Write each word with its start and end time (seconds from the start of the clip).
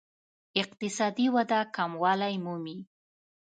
اقتصادي 0.61 1.25
وده 1.35 1.59
کموالی 1.75 2.35
مومي. 2.45 2.77